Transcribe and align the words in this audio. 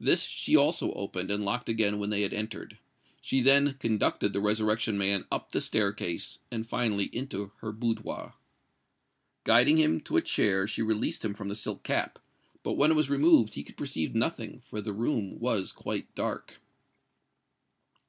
This 0.00 0.24
she 0.24 0.56
also 0.56 0.90
opened 0.94 1.30
and 1.30 1.44
locked 1.44 1.68
again 1.68 2.00
when 2.00 2.10
they 2.10 2.22
had 2.22 2.32
entered. 2.34 2.80
She 3.20 3.40
then 3.40 3.74
conducted 3.74 4.32
the 4.32 4.40
Resurrection 4.40 4.98
Man 4.98 5.26
up 5.30 5.52
the 5.52 5.60
staircase, 5.60 6.40
and 6.50 6.68
finally 6.68 7.04
into 7.12 7.52
her 7.58 7.70
boudoir. 7.70 8.34
Guiding 9.44 9.76
him 9.78 10.00
to 10.00 10.16
a 10.16 10.22
chair, 10.22 10.66
she 10.66 10.82
released 10.82 11.24
him 11.24 11.34
from 11.34 11.46
the 11.48 11.54
silk 11.54 11.84
cap; 11.84 12.18
but 12.64 12.72
when 12.72 12.90
it 12.90 12.94
was 12.96 13.10
removed, 13.10 13.54
he 13.54 13.62
could 13.62 13.76
perceive 13.76 14.12
nothing—for 14.12 14.80
the 14.80 14.92
room 14.92 15.38
was 15.38 15.70
quite 15.70 16.12
dark. 16.16 16.60